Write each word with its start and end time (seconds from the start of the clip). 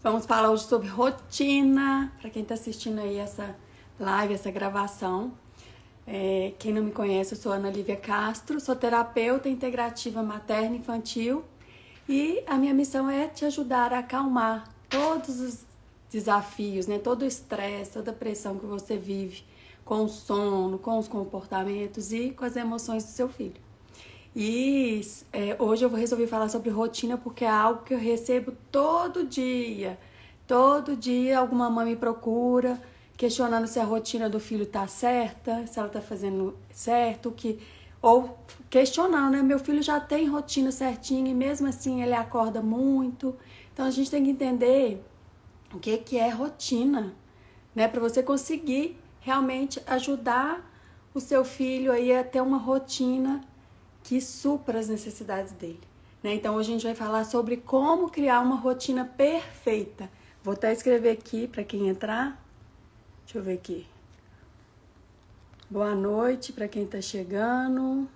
Vamos 0.00 0.26
falar 0.26 0.52
hoje 0.52 0.62
sobre 0.62 0.86
rotina, 0.86 2.12
para 2.20 2.30
quem 2.30 2.42
está 2.42 2.54
assistindo 2.54 3.00
aí 3.00 3.16
essa 3.16 3.56
live, 3.98 4.32
essa 4.32 4.48
gravação. 4.48 5.32
É, 6.06 6.52
quem 6.56 6.72
não 6.72 6.84
me 6.84 6.92
conhece, 6.92 7.34
eu 7.34 7.38
sou 7.38 7.50
Ana 7.50 7.68
Lívia 7.68 7.96
Castro, 7.96 8.60
sou 8.60 8.76
terapeuta 8.76 9.48
integrativa 9.48 10.22
materna 10.22 10.76
infantil 10.76 11.44
e 12.08 12.44
a 12.46 12.56
minha 12.56 12.72
missão 12.72 13.10
é 13.10 13.26
te 13.26 13.44
ajudar 13.44 13.92
a 13.92 13.98
acalmar 13.98 14.72
todos 14.88 15.40
os 15.40 15.64
desafios, 16.08 16.86
né? 16.86 17.00
todo 17.00 17.22
o 17.22 17.26
estresse, 17.26 17.94
toda 17.94 18.12
a 18.12 18.14
pressão 18.14 18.56
que 18.56 18.66
você 18.66 18.96
vive 18.96 19.42
com 19.84 20.04
o 20.04 20.08
sono, 20.08 20.78
com 20.78 20.96
os 20.96 21.08
comportamentos 21.08 22.12
e 22.12 22.30
com 22.30 22.44
as 22.44 22.54
emoções 22.54 23.02
do 23.02 23.10
seu 23.10 23.28
filho. 23.28 23.67
E 24.40 25.00
é, 25.32 25.56
hoje 25.58 25.84
eu 25.84 25.90
vou 25.90 25.98
resolver 25.98 26.28
falar 26.28 26.48
sobre 26.48 26.70
rotina 26.70 27.18
porque 27.18 27.44
é 27.44 27.50
algo 27.50 27.82
que 27.82 27.92
eu 27.92 27.98
recebo 27.98 28.52
todo 28.70 29.26
dia. 29.26 29.98
Todo 30.46 30.94
dia 30.94 31.40
alguma 31.40 31.68
mãe 31.68 31.86
me 31.86 31.96
procura 31.96 32.80
questionando 33.16 33.66
se 33.66 33.80
a 33.80 33.84
rotina 33.84 34.30
do 34.30 34.38
filho 34.38 34.64
tá 34.64 34.86
certa, 34.86 35.66
se 35.66 35.76
ela 35.76 35.88
tá 35.88 36.00
fazendo 36.00 36.56
certo, 36.70 37.32
que 37.32 37.58
ou 38.00 38.38
questionando, 38.70 39.32
né? 39.32 39.42
Meu 39.42 39.58
filho 39.58 39.82
já 39.82 39.98
tem 39.98 40.28
rotina 40.28 40.70
certinha 40.70 41.32
e 41.32 41.34
mesmo 41.34 41.66
assim 41.66 42.00
ele 42.00 42.14
acorda 42.14 42.62
muito. 42.62 43.34
Então 43.74 43.86
a 43.86 43.90
gente 43.90 44.08
tem 44.08 44.22
que 44.22 44.30
entender 44.30 45.04
o 45.74 45.80
que 45.80 45.98
que 45.98 46.16
é 46.16 46.28
rotina, 46.28 47.12
né, 47.74 47.88
para 47.88 48.00
você 48.00 48.22
conseguir 48.22 48.96
realmente 49.18 49.82
ajudar 49.84 50.64
o 51.12 51.18
seu 51.18 51.44
filho 51.44 51.90
aí 51.90 52.16
a 52.16 52.22
ter 52.22 52.40
uma 52.40 52.58
rotina 52.58 53.40
que 54.02 54.20
supra 54.20 54.78
as 54.78 54.88
necessidades 54.88 55.52
dele. 55.52 55.80
Né? 56.22 56.34
Então 56.34 56.54
hoje 56.54 56.70
a 56.70 56.72
gente 56.72 56.86
vai 56.86 56.94
falar 56.94 57.24
sobre 57.24 57.56
como 57.56 58.10
criar 58.10 58.40
uma 58.40 58.56
rotina 58.56 59.04
perfeita. 59.04 60.10
Vou 60.42 60.54
até 60.54 60.72
escrever 60.72 61.10
aqui 61.10 61.46
para 61.46 61.64
quem 61.64 61.88
entrar. 61.88 62.42
Deixa 63.24 63.38
eu 63.38 63.42
ver 63.42 63.54
aqui. 63.54 63.86
Boa 65.70 65.94
noite 65.94 66.52
para 66.52 66.66
quem 66.66 66.84
está 66.84 67.00
chegando. 67.00 68.08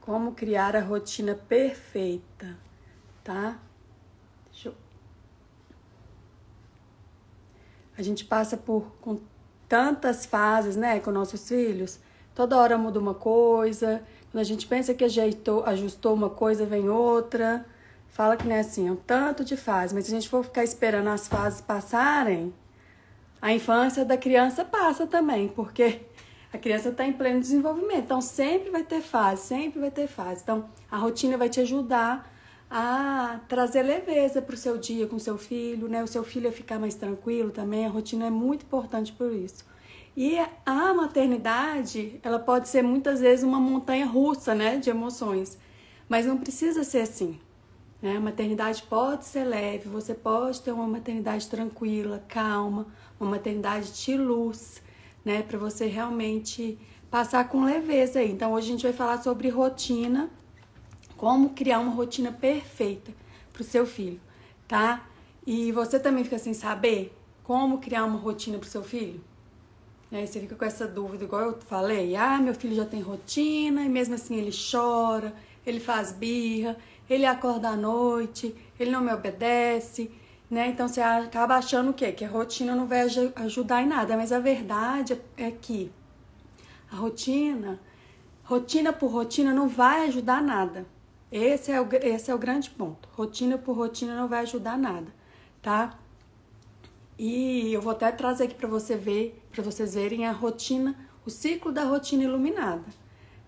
Como 0.00 0.34
criar 0.34 0.76
a 0.76 0.80
rotina 0.80 1.34
perfeita, 1.34 2.56
tá? 3.24 3.58
Deixa 4.50 4.68
eu... 4.68 4.74
A 7.96 8.02
gente 8.02 8.24
passa 8.24 8.56
por 8.56 8.92
com 9.00 9.20
tantas 9.68 10.26
fases, 10.26 10.76
né, 10.76 11.00
com 11.00 11.10
nossos 11.10 11.48
filhos. 11.48 11.98
Toda 12.38 12.56
hora 12.56 12.78
muda 12.78 13.00
uma 13.00 13.14
coisa. 13.14 14.00
Quando 14.30 14.40
a 14.40 14.44
gente 14.44 14.64
pensa 14.64 14.94
que 14.94 15.02
ajeitou, 15.02 15.64
ajustou 15.64 16.14
uma 16.14 16.30
coisa, 16.30 16.64
vem 16.64 16.88
outra. 16.88 17.66
Fala 18.06 18.36
que 18.36 18.46
não 18.46 18.54
é 18.54 18.60
assim, 18.60 18.86
é 18.86 18.92
um 18.92 18.94
tanto 18.94 19.44
de 19.44 19.56
fase. 19.56 19.92
Mas 19.92 20.04
se 20.04 20.12
a 20.12 20.14
gente 20.14 20.28
for 20.28 20.44
ficar 20.44 20.62
esperando 20.62 21.08
as 21.08 21.26
fases 21.26 21.60
passarem, 21.60 22.54
a 23.42 23.52
infância 23.52 24.04
da 24.04 24.16
criança 24.16 24.64
passa 24.64 25.04
também, 25.04 25.48
porque 25.48 26.02
a 26.52 26.58
criança 26.58 26.90
está 26.90 27.04
em 27.04 27.12
pleno 27.12 27.40
desenvolvimento. 27.40 28.04
Então 28.04 28.20
sempre 28.20 28.70
vai 28.70 28.84
ter 28.84 29.00
fase, 29.00 29.42
sempre 29.42 29.80
vai 29.80 29.90
ter 29.90 30.06
fase. 30.06 30.42
Então 30.44 30.68
a 30.88 30.96
rotina 30.96 31.36
vai 31.36 31.48
te 31.48 31.58
ajudar 31.58 32.32
a 32.70 33.40
trazer 33.48 33.82
leveza 33.82 34.40
para 34.40 34.54
o 34.54 34.56
seu 34.56 34.78
dia 34.78 35.08
com 35.08 35.16
o 35.16 35.20
seu 35.20 35.36
filho, 35.36 35.88
né? 35.88 36.04
O 36.04 36.06
seu 36.06 36.22
filho 36.22 36.52
ficar 36.52 36.78
mais 36.78 36.94
tranquilo 36.94 37.50
também. 37.50 37.84
A 37.84 37.88
rotina 37.88 38.26
é 38.26 38.30
muito 38.30 38.64
importante 38.64 39.10
por 39.10 39.32
isso. 39.32 39.66
E 40.20 40.36
a 40.66 40.92
maternidade, 40.92 42.18
ela 42.24 42.40
pode 42.40 42.68
ser 42.68 42.82
muitas 42.82 43.20
vezes 43.20 43.44
uma 43.44 43.60
montanha 43.60 44.04
russa, 44.04 44.52
né, 44.52 44.76
de 44.76 44.90
emoções, 44.90 45.56
mas 46.08 46.26
não 46.26 46.36
precisa 46.36 46.82
ser 46.82 47.02
assim. 47.02 47.38
Né? 48.02 48.16
A 48.16 48.20
maternidade 48.20 48.82
pode 48.82 49.26
ser 49.26 49.44
leve, 49.44 49.88
você 49.88 50.14
pode 50.14 50.60
ter 50.60 50.72
uma 50.72 50.88
maternidade 50.88 51.46
tranquila, 51.46 52.20
calma, 52.26 52.88
uma 53.20 53.30
maternidade 53.30 53.92
de 53.92 54.16
luz, 54.16 54.82
né, 55.24 55.40
para 55.40 55.56
você 55.56 55.86
realmente 55.86 56.76
passar 57.08 57.48
com 57.48 57.62
leveza 57.62 58.18
aí. 58.18 58.32
Então 58.32 58.54
hoje 58.54 58.66
a 58.66 58.70
gente 58.72 58.82
vai 58.82 58.92
falar 58.92 59.22
sobre 59.22 59.48
rotina, 59.48 60.28
como 61.16 61.50
criar 61.50 61.78
uma 61.78 61.92
rotina 61.92 62.32
perfeita 62.32 63.12
para 63.52 63.62
o 63.62 63.64
seu 63.64 63.86
filho, 63.86 64.20
tá? 64.66 65.08
E 65.46 65.70
você 65.70 65.96
também 66.00 66.24
fica 66.24 66.40
sem 66.40 66.54
saber 66.54 67.16
como 67.44 67.78
criar 67.78 68.04
uma 68.04 68.18
rotina 68.18 68.58
para 68.58 68.66
o 68.66 68.68
seu 68.68 68.82
filho? 68.82 69.27
E 70.10 70.16
aí 70.16 70.26
você 70.26 70.40
fica 70.40 70.54
com 70.54 70.64
essa 70.64 70.86
dúvida, 70.86 71.24
igual 71.24 71.42
eu 71.42 71.58
falei, 71.60 72.16
ah, 72.16 72.38
meu 72.38 72.54
filho 72.54 72.74
já 72.74 72.86
tem 72.86 73.00
rotina, 73.00 73.82
e 73.82 73.88
mesmo 73.88 74.14
assim 74.14 74.36
ele 74.36 74.50
chora, 74.50 75.34
ele 75.66 75.80
faz 75.80 76.12
birra, 76.12 76.76
ele 77.08 77.26
acorda 77.26 77.68
à 77.68 77.76
noite, 77.76 78.54
ele 78.80 78.90
não 78.90 79.02
me 79.02 79.12
obedece, 79.12 80.10
né? 80.50 80.68
Então 80.68 80.88
você 80.88 81.02
acaba 81.02 81.56
achando 81.56 81.90
o 81.90 81.94
quê? 81.94 82.10
Que 82.12 82.24
a 82.24 82.28
rotina 82.28 82.74
não 82.74 82.86
vai 82.86 83.02
ajudar 83.36 83.82
em 83.82 83.86
nada, 83.86 84.16
mas 84.16 84.32
a 84.32 84.38
verdade 84.38 85.20
é 85.36 85.50
que 85.50 85.90
a 86.90 86.96
rotina, 86.96 87.78
rotina 88.44 88.92
por 88.94 89.10
rotina, 89.10 89.52
não 89.52 89.68
vai 89.68 90.06
ajudar 90.08 90.42
nada. 90.42 90.86
Esse 91.30 91.70
é 91.70 91.78
o, 91.78 91.86
esse 92.02 92.30
é 92.30 92.34
o 92.34 92.38
grande 92.38 92.70
ponto. 92.70 93.08
Rotina 93.12 93.58
por 93.58 93.76
rotina 93.76 94.16
não 94.16 94.26
vai 94.26 94.40
ajudar 94.40 94.78
nada, 94.78 95.12
tá? 95.60 95.98
E 97.18 97.72
eu 97.72 97.82
vou 97.82 97.90
até 97.90 98.12
trazer 98.12 98.44
aqui 98.44 98.54
para 98.54 98.68
você 98.68 98.96
ver, 98.96 99.42
para 99.50 99.60
vocês 99.62 99.94
verem 99.94 100.24
a 100.24 100.30
rotina, 100.30 100.96
o 101.26 101.30
ciclo 101.30 101.72
da 101.72 101.82
rotina 101.82 102.22
iluminada, 102.22 102.84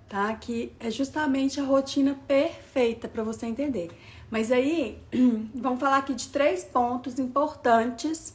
tá? 0.08 0.34
Que 0.34 0.72
é 0.80 0.90
justamente 0.90 1.60
a 1.60 1.64
rotina 1.64 2.18
perfeita 2.26 3.06
para 3.06 3.22
você 3.22 3.46
entender. 3.46 3.92
Mas 4.28 4.50
aí, 4.50 5.00
vamos 5.54 5.78
falar 5.78 5.98
aqui 5.98 6.14
de 6.14 6.28
três 6.28 6.64
pontos 6.64 7.20
importantes 7.20 8.34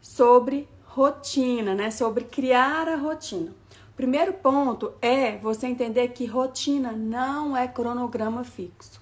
sobre 0.00 0.68
rotina, 0.84 1.76
né? 1.76 1.92
Sobre 1.92 2.24
criar 2.24 2.88
a 2.88 2.96
rotina. 2.96 3.54
O 3.92 3.94
primeiro 3.94 4.32
ponto 4.32 4.94
é 5.00 5.36
você 5.36 5.68
entender 5.68 6.08
que 6.08 6.26
rotina 6.26 6.90
não 6.90 7.56
é 7.56 7.68
cronograma 7.68 8.42
fixo. 8.42 9.00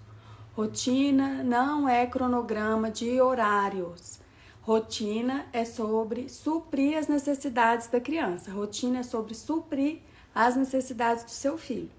Rotina 0.55 1.43
não 1.43 1.89
é 1.89 2.05
cronograma 2.07 2.91
de 2.91 3.19
horários. 3.19 4.20
Rotina 4.71 5.47
é 5.53 5.65
sobre 5.65 6.29
suprir 6.29 6.97
as 6.97 7.09
necessidades 7.09 7.89
da 7.89 8.01
criança. 8.01 8.53
Rotina 8.53 9.01
é 9.01 9.03
sobre 9.03 9.35
suprir 9.35 9.99
as 10.33 10.55
necessidades 10.55 11.25
do 11.25 11.31
seu 11.33 11.59
filho, 11.59 11.91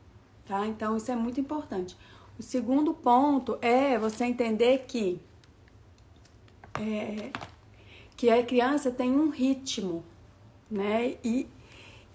tá? 0.45 0.65
Então 0.65 0.95
isso 0.95 1.11
é 1.11 1.15
muito 1.17 1.37
importante. 1.37 1.97
O 2.39 2.41
segundo 2.41 2.93
ponto 2.93 3.57
é 3.61 3.99
você 3.99 4.23
entender 4.23 4.85
que 4.87 5.19
é, 6.79 7.31
que 8.15 8.29
a 8.29 8.41
criança 8.41 8.89
tem 8.89 9.11
um 9.11 9.29
ritmo, 9.29 10.01
né? 10.69 11.17
E, 11.25 11.49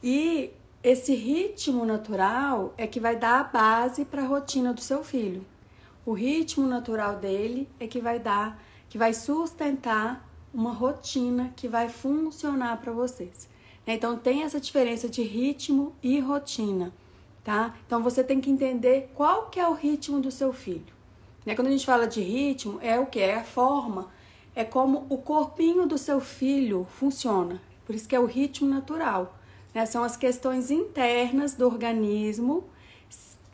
e 0.02 0.54
esse 0.82 1.14
ritmo 1.14 1.84
natural 1.84 2.72
é 2.78 2.86
que 2.86 2.98
vai 2.98 3.14
dar 3.14 3.40
a 3.40 3.44
base 3.44 4.06
para 4.06 4.22
a 4.22 4.26
rotina 4.26 4.72
do 4.72 4.80
seu 4.80 5.04
filho. 5.04 5.44
O 6.06 6.14
ritmo 6.14 6.66
natural 6.66 7.16
dele 7.16 7.68
é 7.78 7.86
que 7.86 8.00
vai 8.00 8.18
dar, 8.18 8.58
que 8.88 8.96
vai 8.96 9.12
sustentar 9.12 10.25
uma 10.56 10.72
rotina 10.72 11.52
que 11.54 11.68
vai 11.68 11.90
funcionar 11.90 12.78
para 12.78 12.90
vocês. 12.90 13.46
Né? 13.86 13.94
Então 13.94 14.16
tem 14.16 14.42
essa 14.42 14.58
diferença 14.58 15.06
de 15.06 15.22
ritmo 15.22 15.94
e 16.02 16.18
rotina, 16.18 16.94
tá? 17.44 17.76
Então 17.86 18.02
você 18.02 18.24
tem 18.24 18.40
que 18.40 18.50
entender 18.50 19.10
qual 19.14 19.50
que 19.50 19.60
é 19.60 19.68
o 19.68 19.74
ritmo 19.74 20.18
do 20.18 20.30
seu 20.30 20.54
filho. 20.54 20.96
Né? 21.44 21.54
Quando 21.54 21.68
a 21.68 21.70
gente 21.70 21.84
fala 21.84 22.06
de 22.06 22.22
ritmo, 22.22 22.78
é 22.80 22.98
o 22.98 23.04
que? 23.04 23.20
É 23.20 23.34
a 23.34 23.44
forma, 23.44 24.10
é 24.54 24.64
como 24.64 25.04
o 25.10 25.18
corpinho 25.18 25.86
do 25.86 25.98
seu 25.98 26.20
filho 26.20 26.86
funciona. 26.98 27.60
Por 27.84 27.94
isso 27.94 28.08
que 28.08 28.16
é 28.16 28.18
o 28.18 28.24
ritmo 28.24 28.66
natural. 28.66 29.38
Né? 29.74 29.84
São 29.84 30.02
as 30.02 30.16
questões 30.16 30.70
internas 30.70 31.52
do 31.54 31.66
organismo 31.66 32.64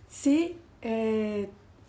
se 0.09 0.57
é, 0.81 1.49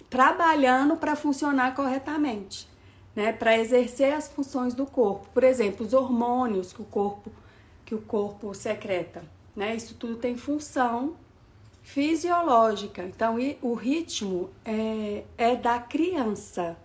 trabalhando 0.10 0.98
para 0.98 1.16
funcionar 1.16 1.76
corretamente 1.76 2.73
né, 3.16 3.32
para 3.32 3.58
exercer 3.58 4.14
as 4.14 4.28
funções 4.28 4.74
do 4.74 4.86
corpo. 4.86 5.28
Por 5.34 5.44
exemplo, 5.44 5.86
os 5.86 5.94
hormônios 5.94 6.74
que 6.74 6.82
o 6.82 6.86
corpo 6.86 7.32
que 7.86 7.94
o 7.94 8.02
corpo 8.02 8.54
secreta, 8.54 9.24
né? 9.56 9.76
Isso 9.76 9.96
tudo 9.96 10.16
tem 10.16 10.36
função 10.38 11.16
fisiológica. 11.84 13.04
Então, 13.04 13.36
o 13.62 13.74
ritmo 13.74 14.50
é, 14.64 15.24
é 15.38 15.56
da 15.56 15.80
criança 15.80 16.78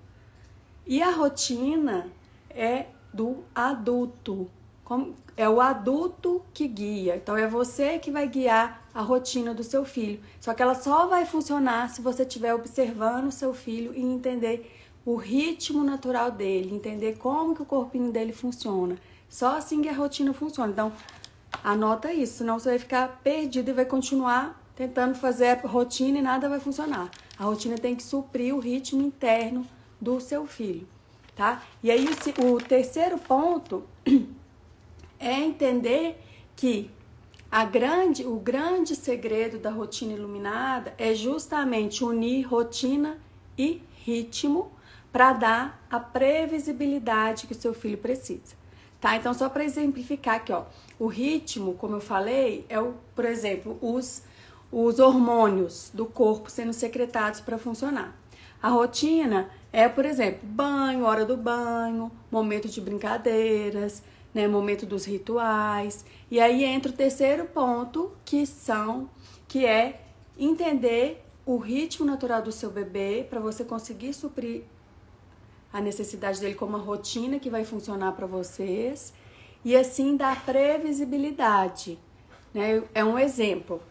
e 0.87 1.01
a 1.01 1.11
rotina 1.11 2.09
é 2.51 2.87
do 3.13 3.45
adulto. 3.55 4.51
É 5.37 5.49
o 5.49 5.61
adulto 5.61 6.43
que 6.53 6.67
guia. 6.67 7.17
Então, 7.17 7.37
é 7.37 7.47
você 7.47 7.99
que 7.99 8.11
vai 8.11 8.27
guiar 8.27 8.85
a 8.93 9.03
rotina 9.03 9.55
do 9.55 9.63
seu 9.63 9.85
filho. 9.85 10.21
Só 10.41 10.53
que 10.53 10.63
ela 10.63 10.75
só 10.75 11.07
vai 11.07 11.25
funcionar 11.25 11.91
se 11.91 12.01
você 12.01 12.23
estiver 12.23 12.55
observando 12.55 13.29
o 13.29 13.33
seu 13.33 13.55
filho 13.55 13.95
e 13.95 14.03
entender 14.03 14.78
o 15.09 15.17
ritmo 15.17 15.83
natural 15.83 16.31
dele, 16.31 16.75
entender 16.75 17.17
como 17.17 17.55
que 17.55 17.63
o 17.63 17.65
corpinho 17.65 18.13
dele 18.13 18.31
funciona. 18.31 18.99
Só 19.27 19.57
assim 19.57 19.81
que 19.81 19.89
a 19.89 19.95
rotina 19.95 20.35
funciona. 20.35 20.71
Então, 20.71 20.93
anota 21.65 22.13
isso, 22.13 22.37
senão 22.37 22.59
você 22.59 22.69
vai 22.69 22.79
ficar 22.79 23.19
perdido 23.25 23.71
e 23.71 23.73
vai 23.73 23.87
continuar 23.87 24.63
tentando 24.77 25.15
fazer 25.15 25.47
a 25.47 25.67
rotina 25.67 26.19
e 26.19 26.21
nada 26.21 26.47
vai 26.47 26.61
funcionar. 26.61 27.11
A 27.39 27.45
rotina 27.45 27.79
tem 27.79 27.97
que 27.97 28.03
suprir 28.03 28.55
o 28.55 28.59
ritmo 28.59 29.01
interno 29.01 29.67
do 29.99 30.21
seu 30.21 30.47
filho, 30.47 30.87
tá? 31.35 31.63
E 31.83 31.91
aí 31.91 32.07
o, 32.45 32.61
terceiro 32.61 33.17
ponto 33.17 33.85
é 35.19 35.41
entender 35.41 36.23
que 36.55 36.91
a 37.51 37.65
grande, 37.65 38.27
o 38.27 38.37
grande 38.37 38.95
segredo 38.95 39.59
da 39.59 39.71
rotina 39.71 40.13
iluminada 40.13 40.93
é 40.99 41.15
justamente 41.15 42.05
unir 42.05 42.47
rotina 42.47 43.19
e 43.57 43.81
ritmo 44.05 44.77
para 45.19 45.33
dar 45.33 45.85
a 45.91 45.99
previsibilidade 45.99 47.49
que 47.49 47.53
o 47.53 47.57
seu 47.61 47.75
filho 47.75 47.99
precisa. 47.99 48.55
Tá? 49.01 49.17
Então, 49.17 49.35
só 49.35 49.49
para 49.49 49.65
exemplificar 49.65 50.37
aqui, 50.37 50.53
ó, 50.53 50.63
o 50.97 51.09
ritmo, 51.09 51.75
como 51.75 51.97
eu 51.97 52.01
falei, 52.01 52.65
é 52.69 52.79
o, 52.79 52.95
por 53.17 53.25
exemplo, 53.25 53.77
os, 53.83 54.23
os 54.71 55.01
hormônios 55.01 55.91
do 55.93 56.07
corpo 56.07 56.49
sendo 56.49 56.73
secretados 56.73 57.41
para 57.41 57.59
funcionar. 57.59 58.17
A 58.63 58.69
rotina 58.69 59.51
é, 59.73 59.89
por 59.89 60.05
exemplo, 60.05 60.47
banho, 60.47 61.05
hora 61.05 61.25
do 61.25 61.37
banho, 61.37 62.13
momento 62.31 62.69
de 62.69 62.81
brincadeiras, 62.81 64.05
né, 64.33 64.47
momento 64.47 64.87
dos 64.87 65.05
rituais. 65.05 66.05
E 66.31 66.39
aí 66.39 66.63
entra 66.63 66.93
o 66.93 66.95
terceiro 66.95 67.45
ponto, 67.47 68.13
que 68.25 68.47
são 68.47 69.11
que 69.49 69.67
é 69.67 70.01
entender 70.39 71.25
o 71.45 71.57
ritmo 71.57 72.07
natural 72.07 72.41
do 72.41 72.53
seu 72.53 72.71
bebê 72.71 73.27
para 73.29 73.41
você 73.41 73.65
conseguir 73.65 74.15
suprir 74.15 74.63
a 75.73 75.81
necessidade 75.81 76.41
dele 76.41 76.55
como 76.55 76.77
uma 76.77 76.85
rotina 76.85 77.39
que 77.39 77.51
vai 77.51 77.65
funcionar 77.65 78.13
para 78.13 78.27
vocês 78.27 79.13
e 79.65 79.77
assim 79.77 80.17
dar 80.17 80.45
previsibilidade. 80.45 81.99
Né? 82.55 82.83
É 82.95 83.05
um 83.05 83.19
exemplo. 83.19 83.83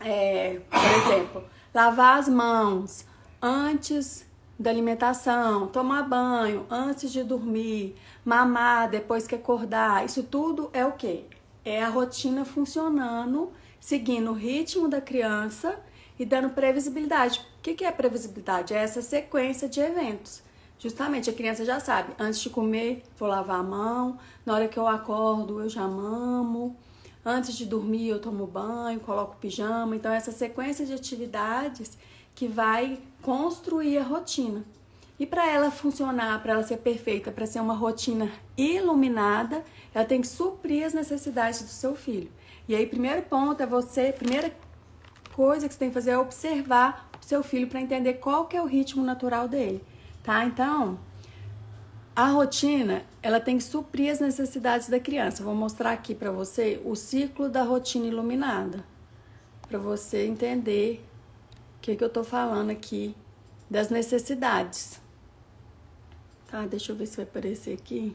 É, 0.00 0.60
por 0.68 1.12
exemplo, 1.12 1.44
lavar 1.72 2.18
as 2.18 2.28
mãos 2.28 3.06
antes 3.40 4.26
da 4.58 4.70
alimentação, 4.70 5.66
tomar 5.66 6.02
banho 6.02 6.66
antes 6.70 7.10
de 7.12 7.22
dormir, 7.24 7.96
mamar 8.24 8.90
depois 8.90 9.26
que 9.26 9.34
acordar. 9.34 10.04
Isso 10.04 10.22
tudo 10.22 10.70
é 10.72 10.84
o 10.84 10.92
quê? 10.92 11.24
É 11.64 11.82
a 11.82 11.88
rotina 11.88 12.44
funcionando, 12.44 13.52
seguindo 13.80 14.30
o 14.30 14.34
ritmo 14.34 14.88
da 14.88 15.00
criança 15.00 15.78
e 16.18 16.24
dando 16.24 16.50
previsibilidade. 16.50 17.40
O 17.58 17.62
que 17.62 17.84
é 17.84 17.90
previsibilidade? 17.90 18.74
É 18.74 18.78
essa 18.78 19.02
sequência 19.02 19.68
de 19.68 19.80
eventos. 19.80 20.41
Justamente 20.82 21.30
a 21.30 21.32
criança 21.32 21.64
já 21.64 21.78
sabe, 21.78 22.12
antes 22.18 22.40
de 22.40 22.50
comer, 22.50 23.04
vou 23.16 23.28
lavar 23.28 23.60
a 23.60 23.62
mão, 23.62 24.18
na 24.44 24.52
hora 24.52 24.66
que 24.66 24.76
eu 24.76 24.88
acordo, 24.88 25.60
eu 25.60 25.68
já 25.68 25.86
mamo, 25.86 26.76
antes 27.24 27.56
de 27.56 27.64
dormir, 27.64 28.08
eu 28.08 28.20
tomo 28.20 28.48
banho, 28.48 28.98
coloco 28.98 29.36
pijama. 29.36 29.94
Então, 29.94 30.12
essa 30.12 30.32
sequência 30.32 30.84
de 30.84 30.92
atividades 30.92 31.96
que 32.34 32.48
vai 32.48 32.98
construir 33.22 33.96
a 33.98 34.02
rotina. 34.02 34.64
E 35.20 35.24
para 35.24 35.48
ela 35.48 35.70
funcionar, 35.70 36.42
para 36.42 36.54
ela 36.54 36.64
ser 36.64 36.78
perfeita, 36.78 37.30
para 37.30 37.46
ser 37.46 37.60
uma 37.60 37.74
rotina 37.74 38.28
iluminada, 38.56 39.64
ela 39.94 40.04
tem 40.04 40.20
que 40.20 40.26
suprir 40.26 40.84
as 40.84 40.92
necessidades 40.92 41.62
do 41.62 41.68
seu 41.68 41.94
filho. 41.94 42.28
E 42.66 42.74
aí, 42.74 42.88
primeiro 42.88 43.22
ponto 43.22 43.62
é 43.62 43.66
você, 43.66 44.10
primeira 44.10 44.52
coisa 45.32 45.68
que 45.68 45.74
você 45.74 45.78
tem 45.78 45.90
que 45.90 45.94
fazer 45.94 46.10
é 46.10 46.18
observar 46.18 47.08
o 47.22 47.24
seu 47.24 47.44
filho 47.44 47.68
para 47.68 47.80
entender 47.80 48.14
qual 48.14 48.46
que 48.46 48.56
é 48.56 48.60
o 48.60 48.66
ritmo 48.66 49.04
natural 49.04 49.46
dele 49.46 49.80
tá? 50.22 50.44
Então, 50.44 50.98
a 52.14 52.26
rotina, 52.26 53.04
ela 53.22 53.40
tem 53.40 53.56
que 53.56 53.64
suprir 53.64 54.12
as 54.12 54.20
necessidades 54.20 54.88
da 54.88 55.00
criança. 55.00 55.42
Vou 55.42 55.54
mostrar 55.54 55.92
aqui 55.92 56.14
para 56.14 56.30
você 56.30 56.80
o 56.84 56.94
ciclo 56.94 57.48
da 57.48 57.62
rotina 57.62 58.06
iluminada, 58.06 58.84
para 59.66 59.78
você 59.78 60.26
entender 60.26 61.02
o 61.78 61.80
que, 61.80 61.96
que 61.96 62.04
eu 62.04 62.10
tô 62.10 62.22
falando 62.22 62.70
aqui 62.70 63.16
das 63.70 63.88
necessidades. 63.88 65.00
Tá? 66.48 66.66
Deixa 66.66 66.92
eu 66.92 66.96
ver 66.96 67.06
se 67.06 67.16
vai 67.16 67.24
aparecer 67.24 67.72
aqui. 67.72 68.14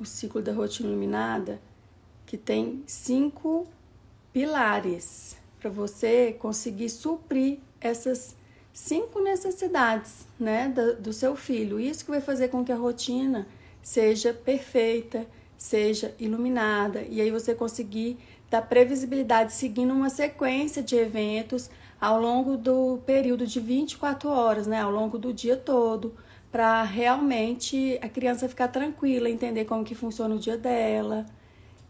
O 0.00 0.04
ciclo 0.04 0.42
da 0.42 0.52
rotina 0.52 0.88
iluminada, 0.88 1.60
que 2.26 2.36
tem 2.36 2.82
cinco 2.88 3.68
pilares 4.32 5.36
para 5.60 5.70
você 5.70 6.32
conseguir 6.32 6.90
suprir 6.90 7.60
essas 7.80 8.36
cinco 8.76 9.20
necessidades 9.20 10.28
né, 10.38 10.68
do, 10.68 10.96
do 10.96 11.12
seu 11.12 11.34
filho. 11.34 11.80
Isso 11.80 12.04
que 12.04 12.10
vai 12.10 12.20
fazer 12.20 12.48
com 12.48 12.62
que 12.62 12.70
a 12.70 12.76
rotina 12.76 13.46
seja 13.82 14.34
perfeita, 14.34 15.26
seja 15.56 16.14
iluminada 16.18 17.00
e 17.08 17.22
aí 17.22 17.30
você 17.30 17.54
conseguir 17.54 18.18
dar 18.50 18.60
previsibilidade 18.60 19.54
seguindo 19.54 19.94
uma 19.94 20.10
sequência 20.10 20.82
de 20.82 20.94
eventos 20.94 21.70
ao 21.98 22.20
longo 22.20 22.58
do 22.58 22.98
período 23.06 23.46
de 23.46 23.58
24 23.58 24.28
horas, 24.28 24.66
né, 24.66 24.82
ao 24.82 24.90
longo 24.90 25.16
do 25.16 25.32
dia 25.32 25.56
todo, 25.56 26.14
para 26.52 26.82
realmente 26.82 27.98
a 28.02 28.10
criança 28.10 28.46
ficar 28.46 28.68
tranquila, 28.68 29.30
entender 29.30 29.64
como 29.64 29.84
que 29.84 29.94
funciona 29.94 30.34
o 30.34 30.38
dia 30.38 30.58
dela 30.58 31.24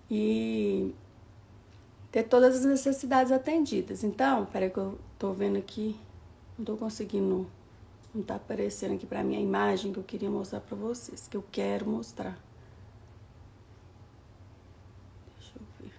e 0.08 0.94
ter 2.12 2.22
todas 2.22 2.58
as 2.58 2.64
necessidades 2.64 3.32
atendidas. 3.32 4.04
Então, 4.04 4.46
peraí 4.46 4.70
que 4.70 4.78
eu 4.78 4.96
tô 5.18 5.32
vendo 5.32 5.58
aqui 5.58 5.96
não 6.58 6.64
tô 6.64 6.76
conseguindo, 6.76 7.46
não 8.14 8.22
tá 8.22 8.36
aparecendo 8.36 8.94
aqui 8.94 9.06
para 9.06 9.22
mim 9.22 9.36
a 9.36 9.40
imagem 9.40 9.92
que 9.92 9.98
eu 9.98 10.04
queria 10.04 10.30
mostrar 10.30 10.60
para 10.60 10.76
vocês, 10.76 11.28
que 11.28 11.36
eu 11.36 11.44
quero 11.52 11.86
mostrar. 11.86 12.38
Deixa 15.36 15.52
eu 15.56 15.66
ver. 15.78 15.94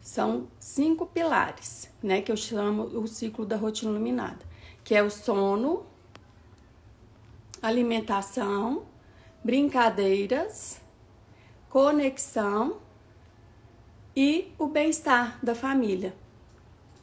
São 0.00 0.48
cinco 0.58 1.06
pilares, 1.06 1.90
né, 2.02 2.22
que 2.22 2.32
eu 2.32 2.36
chamo 2.36 2.84
o 2.84 3.06
ciclo 3.06 3.44
da 3.44 3.56
rotina 3.56 3.90
iluminada, 3.90 4.44
que 4.82 4.94
é 4.94 5.02
o 5.02 5.10
sono, 5.10 5.84
alimentação, 7.60 8.86
brincadeiras, 9.44 10.80
conexão 11.68 12.80
e 14.16 14.52
o 14.58 14.66
bem-estar 14.66 15.38
da 15.44 15.54
família. 15.54 16.14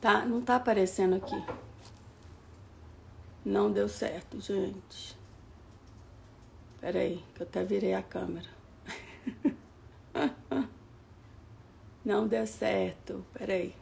Tá? 0.02 0.26
Não 0.26 0.42
tá 0.42 0.56
aparecendo 0.56 1.16
aqui. 1.16 1.69
Não 3.45 3.71
deu 3.71 3.88
certo, 3.88 4.39
gente. 4.41 5.18
Pera 6.81 7.00
aí, 7.00 7.24
que 7.33 7.41
eu 7.41 7.47
até 7.47 7.63
virei 7.63 7.94
a 7.94 8.03
câmera. 8.03 8.47
Não 12.03 12.27
deu 12.27 12.47
certo. 12.47 13.25
Pera 13.33 13.53
aí. 13.53 13.75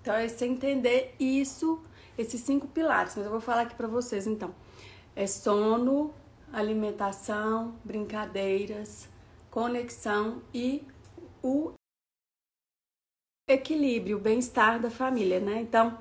Então, 0.00 0.14
é 0.14 0.26
você 0.26 0.46
entender 0.46 1.14
isso, 1.20 1.82
esses 2.16 2.40
cinco 2.40 2.66
pilares. 2.68 3.14
Mas 3.16 3.26
eu 3.26 3.30
vou 3.30 3.40
falar 3.40 3.62
aqui 3.62 3.74
pra 3.74 3.86
vocês, 3.86 4.26
então. 4.26 4.54
É 5.14 5.26
sono, 5.26 6.14
alimentação, 6.52 7.74
brincadeiras, 7.84 9.08
conexão 9.50 10.42
e 10.54 10.86
o 11.42 11.72
equilíbrio, 13.48 14.16
o 14.16 14.20
bem-estar 14.20 14.80
da 14.80 14.90
família, 14.90 15.40
né? 15.40 15.60
Então, 15.60 15.98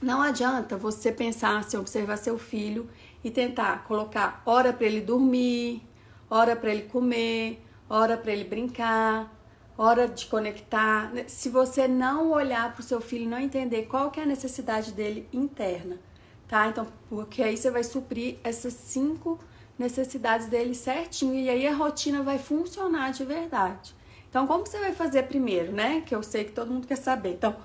não 0.00 0.20
adianta 0.20 0.76
você 0.76 1.10
pensar 1.10 1.58
assim, 1.58 1.76
observar 1.76 2.16
seu 2.16 2.38
filho 2.38 2.88
e 3.24 3.30
tentar 3.30 3.84
colocar 3.84 4.42
hora 4.44 4.72
para 4.72 4.86
ele 4.86 5.00
dormir, 5.00 5.82
hora 6.28 6.54
para 6.54 6.70
ele 6.70 6.82
comer, 6.82 7.64
hora 7.88 8.16
para 8.16 8.32
ele 8.32 8.44
brincar, 8.44 9.32
hora 9.76 10.06
de 10.06 10.26
conectar. 10.26 11.12
Se 11.26 11.48
você 11.48 11.88
não 11.88 12.30
olhar 12.30 12.72
para 12.72 12.80
o 12.80 12.84
seu 12.84 13.00
filho 13.00 13.24
e 13.24 13.28
não 13.28 13.38
entender 13.38 13.84
qual 13.84 14.10
que 14.10 14.20
é 14.20 14.22
a 14.22 14.26
necessidade 14.26 14.92
dele 14.92 15.28
interna, 15.32 15.98
tá? 16.46 16.68
Então, 16.68 16.86
porque 17.08 17.42
aí 17.42 17.56
você 17.56 17.70
vai 17.70 17.84
suprir 17.84 18.38
essas 18.44 18.74
cinco 18.74 19.38
necessidades 19.78 20.46
dele 20.46 20.74
certinho 20.74 21.34
e 21.34 21.50
aí 21.50 21.66
a 21.66 21.74
rotina 21.74 22.22
vai 22.22 22.38
funcionar 22.38 23.12
de 23.12 23.24
verdade. 23.24 23.94
Então, 24.28 24.46
como 24.46 24.66
você 24.66 24.78
vai 24.78 24.92
fazer 24.92 25.24
primeiro, 25.24 25.72
né? 25.72 26.02
Que 26.04 26.14
eu 26.14 26.22
sei 26.22 26.44
que 26.44 26.52
todo 26.52 26.70
mundo 26.70 26.86
quer 26.86 26.96
saber. 26.96 27.30
Então, 27.34 27.56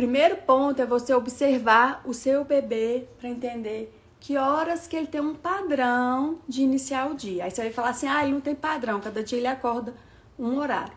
Primeiro 0.00 0.38
ponto 0.38 0.80
é 0.80 0.86
você 0.86 1.12
observar 1.12 2.00
o 2.06 2.14
seu 2.14 2.42
bebê 2.42 3.06
para 3.18 3.28
entender 3.28 3.94
que 4.18 4.38
horas 4.38 4.86
que 4.86 4.96
ele 4.96 5.06
tem 5.06 5.20
um 5.20 5.34
padrão 5.34 6.38
de 6.48 6.62
iniciar 6.62 7.10
o 7.10 7.14
dia. 7.14 7.44
Aí 7.44 7.50
você 7.50 7.64
vai 7.64 7.70
falar 7.70 7.90
assim: 7.90 8.08
ah, 8.08 8.22
ele 8.22 8.32
não 8.32 8.40
tem 8.40 8.54
padrão, 8.54 8.98
cada 8.98 9.22
dia 9.22 9.36
ele 9.36 9.46
acorda 9.46 9.92
um 10.38 10.56
horário. 10.56 10.94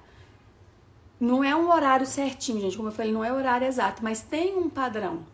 Não 1.19 1.43
é 1.43 1.53
um 1.53 1.69
horário 1.69 2.05
certinho, 2.05 2.62
gente, 2.62 2.77
como 2.77 2.88
eu 2.88 2.93
falei, 2.93 3.12
não 3.12 3.25
é 3.25 3.33
horário 3.33 3.67
exato, 3.67 4.01
mas 4.01 4.22
tem 4.22 4.55
um 4.55 4.69
padrão. 4.69 5.25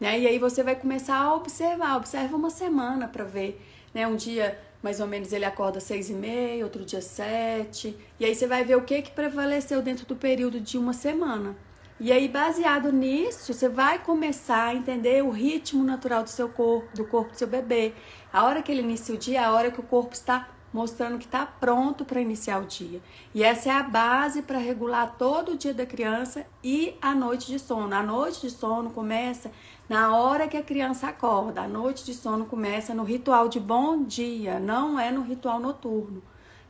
Né? 0.00 0.18
E 0.18 0.26
aí 0.26 0.40
você 0.40 0.64
vai 0.64 0.74
começar 0.74 1.16
a 1.16 1.36
observar, 1.36 1.96
observa 1.96 2.36
uma 2.36 2.50
semana 2.50 3.06
para 3.06 3.22
ver, 3.22 3.64
né? 3.94 4.08
Um 4.08 4.16
dia 4.16 4.58
mais 4.82 4.98
ou 4.98 5.06
menos 5.06 5.32
ele 5.32 5.44
acorda 5.44 5.78
seis 5.78 6.10
e 6.10 6.14
meia, 6.14 6.64
outro 6.64 6.84
dia 6.84 7.00
sete, 7.00 7.96
e 8.18 8.24
aí 8.24 8.34
você 8.34 8.48
vai 8.48 8.64
ver 8.64 8.74
o 8.74 8.82
que 8.82 9.02
que 9.02 9.12
prevaleceu 9.12 9.80
dentro 9.80 10.04
do 10.04 10.16
período 10.16 10.58
de 10.58 10.76
uma 10.76 10.92
semana. 10.92 11.54
E 12.00 12.10
aí, 12.10 12.26
baseado 12.26 12.90
nisso, 12.90 13.52
você 13.52 13.68
vai 13.68 14.00
começar 14.00 14.64
a 14.64 14.74
entender 14.74 15.22
o 15.22 15.30
ritmo 15.30 15.84
natural 15.84 16.24
do 16.24 16.30
seu 16.30 16.48
corpo, 16.48 16.88
do 16.94 17.04
corpo 17.04 17.30
do 17.30 17.38
seu 17.38 17.46
bebê. 17.46 17.94
A 18.32 18.44
hora 18.44 18.62
que 18.62 18.72
ele 18.72 18.82
inicia 18.82 19.14
o 19.14 19.18
dia, 19.18 19.40
é 19.40 19.44
a 19.44 19.52
hora 19.52 19.70
que 19.70 19.78
o 19.78 19.84
corpo 19.84 20.12
está 20.12 20.48
mostrando 20.72 21.18
que 21.18 21.24
está 21.24 21.46
pronto 21.46 22.04
para 22.04 22.20
iniciar 22.20 22.60
o 22.60 22.66
dia. 22.66 23.00
E 23.32 23.44
essa 23.44 23.68
é 23.68 23.72
a 23.72 23.82
base 23.84 24.42
para 24.42 24.58
regular 24.58 25.14
todo 25.16 25.52
o 25.52 25.56
dia 25.56 25.72
da 25.72 25.86
criança 25.86 26.44
e 26.64 26.96
a 27.00 27.14
noite 27.14 27.46
de 27.46 27.60
sono. 27.60 27.94
A 27.94 28.02
noite 28.02 28.40
de 28.40 28.50
sono 28.50 28.90
começa 28.90 29.52
na 29.88 30.16
hora 30.16 30.48
que 30.48 30.56
a 30.56 30.64
criança 30.64 31.06
acorda. 31.06 31.62
A 31.62 31.68
noite 31.68 32.04
de 32.04 32.12
sono 32.12 32.44
começa 32.44 32.92
no 32.92 33.04
ritual 33.04 33.48
de 33.48 33.60
bom 33.60 34.02
dia, 34.02 34.58
não 34.58 34.98
é 34.98 35.12
no 35.12 35.22
ritual 35.22 35.60
noturno, 35.60 36.20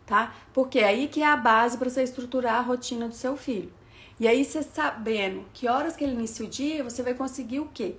tá? 0.05 0.35
Porque 0.53 0.81
é 0.81 0.85
aí 0.85 1.09
que 1.09 1.23
é 1.23 1.27
a 1.27 1.37
base 1.37 1.79
para 1.79 1.89
você 1.89 2.03
estruturar 2.03 2.57
a 2.57 2.61
rotina 2.61 3.09
do 3.09 3.15
seu 3.15 3.39
filho. 3.39 3.73
E 4.19 4.29
aí 4.29 4.45
você 4.45 4.63
sabendo 4.63 5.45
que 5.53 5.69
horas 5.69 5.97
que 5.97 6.05
ele 6.05 6.15
inicia 6.15 6.47
o 6.47 6.49
dia, 6.49 6.85
você 6.85 7.03
vai 7.03 7.15
conseguir 7.15 7.61
o 7.61 7.69
quê? 7.73 7.97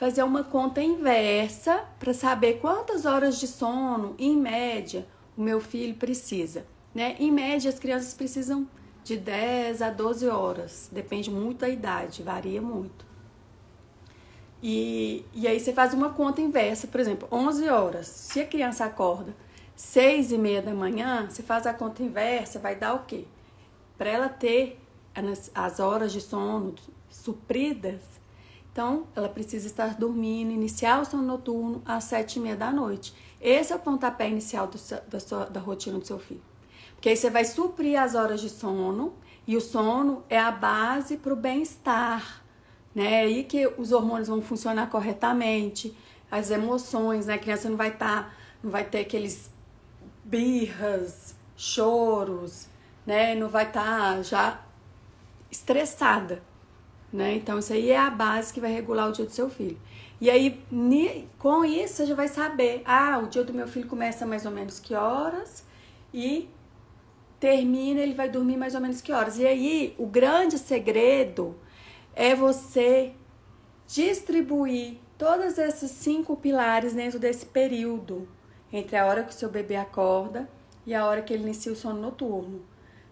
fazer 0.00 0.22
uma 0.22 0.42
conta 0.42 0.82
inversa 0.82 1.84
para 1.98 2.14
saber 2.14 2.58
quantas 2.58 3.04
horas 3.04 3.38
de 3.38 3.46
sono, 3.46 4.14
em 4.18 4.34
média, 4.34 5.06
o 5.36 5.42
meu 5.42 5.60
filho 5.60 5.94
precisa. 5.94 6.64
Né? 6.94 7.16
Em 7.18 7.30
média, 7.30 7.68
as 7.68 7.78
crianças 7.78 8.14
precisam 8.14 8.66
de 9.04 9.18
10 9.18 9.82
a 9.82 9.90
12 9.90 10.26
horas, 10.26 10.88
depende 10.90 11.30
muito 11.30 11.58
da 11.58 11.68
idade, 11.68 12.22
varia 12.22 12.62
muito. 12.62 13.04
E, 14.62 15.22
e 15.34 15.46
aí 15.46 15.60
você 15.60 15.70
faz 15.70 15.92
uma 15.92 16.08
conta 16.08 16.40
inversa, 16.40 16.86
por 16.86 16.98
exemplo, 16.98 17.28
11 17.30 17.68
horas. 17.68 18.06
Se 18.06 18.40
a 18.40 18.46
criança 18.46 18.86
acorda 18.86 19.36
6 19.76 20.32
e 20.32 20.38
meia 20.38 20.62
da 20.62 20.72
manhã, 20.72 21.28
você 21.28 21.42
faz 21.42 21.66
a 21.66 21.74
conta 21.74 22.02
inversa, 22.02 22.58
vai 22.58 22.74
dar 22.74 22.94
o 22.94 23.00
quê? 23.00 23.26
Para 23.98 24.08
ela 24.08 24.30
ter 24.30 24.79
as 25.54 25.80
horas 25.80 26.12
de 26.12 26.20
sono 26.20 26.74
supridas, 27.08 28.20
então, 28.72 29.08
ela 29.16 29.28
precisa 29.28 29.66
estar 29.66 29.94
dormindo, 29.94 30.52
iniciar 30.52 31.00
o 31.00 31.04
sono 31.04 31.22
noturno 31.22 31.82
às 31.84 32.04
sete 32.04 32.38
e 32.38 32.42
meia 32.42 32.56
da 32.56 32.70
noite. 32.70 33.12
Esse 33.40 33.72
é 33.72 33.76
o 33.76 33.80
pontapé 33.80 34.28
inicial 34.28 34.68
do, 34.68 34.78
da, 35.08 35.18
sua, 35.18 35.46
da 35.46 35.58
rotina 35.58 35.98
do 35.98 36.06
seu 36.06 36.18
filho. 36.18 36.42
Porque 36.94 37.08
aí 37.08 37.16
você 37.16 37.30
vai 37.30 37.44
suprir 37.44 38.00
as 38.00 38.14
horas 38.14 38.40
de 38.40 38.48
sono 38.48 39.14
e 39.46 39.56
o 39.56 39.60
sono 39.60 40.22
é 40.28 40.38
a 40.38 40.50
base 40.50 41.16
para 41.16 41.32
o 41.32 41.36
bem-estar, 41.36 42.44
né? 42.94 43.20
Aí 43.20 43.42
que 43.44 43.66
os 43.76 43.90
hormônios 43.90 44.28
vão 44.28 44.40
funcionar 44.40 44.88
corretamente, 44.88 45.96
as 46.30 46.50
emoções, 46.50 47.26
né? 47.26 47.34
A 47.34 47.38
criança 47.38 47.68
não 47.68 47.76
vai 47.76 47.88
estar, 47.88 48.24
tá, 48.24 48.34
não 48.62 48.70
vai 48.70 48.84
ter 48.84 49.00
aqueles 49.00 49.50
birras, 50.22 51.34
choros, 51.56 52.68
né? 53.04 53.34
Não 53.34 53.48
vai 53.48 53.66
estar 53.66 54.16
tá 54.16 54.22
já 54.22 54.60
estressada 55.50 56.42
né? 57.12 57.34
Então, 57.34 57.58
isso 57.58 57.72
aí 57.72 57.90
é 57.90 57.98
a 57.98 58.10
base 58.10 58.52
que 58.52 58.60
vai 58.60 58.72
regular 58.72 59.08
o 59.08 59.12
dia 59.12 59.24
do 59.24 59.32
seu 59.32 59.50
filho. 59.50 59.78
E 60.20 60.30
aí, 60.30 60.62
com 61.38 61.64
isso, 61.64 61.94
você 61.94 62.06
já 62.06 62.14
vai 62.14 62.28
saber: 62.28 62.82
ah, 62.84 63.20
o 63.22 63.26
dia 63.26 63.42
do 63.42 63.52
meu 63.52 63.66
filho 63.66 63.88
começa 63.88 64.24
mais 64.24 64.46
ou 64.46 64.52
menos 64.52 64.78
que 64.78 64.94
horas 64.94 65.64
e 66.14 66.48
termina, 67.40 68.00
ele 68.00 68.14
vai 68.14 68.28
dormir 68.28 68.56
mais 68.56 68.74
ou 68.74 68.80
menos 68.80 69.00
que 69.00 69.12
horas. 69.12 69.38
E 69.38 69.46
aí, 69.46 69.94
o 69.98 70.06
grande 70.06 70.58
segredo 70.58 71.56
é 72.14 72.34
você 72.34 73.12
distribuir 73.88 74.98
todos 75.18 75.58
esses 75.58 75.90
cinco 75.90 76.36
pilares 76.36 76.92
dentro 76.94 77.18
desse 77.18 77.46
período, 77.46 78.28
entre 78.72 78.96
a 78.96 79.06
hora 79.06 79.24
que 79.24 79.30
o 79.30 79.34
seu 79.34 79.48
bebê 79.50 79.76
acorda 79.76 80.48
e 80.86 80.94
a 80.94 81.04
hora 81.04 81.22
que 81.22 81.32
ele 81.32 81.42
inicia 81.42 81.72
o 81.72 81.76
sono 81.76 82.00
noturno 82.00 82.69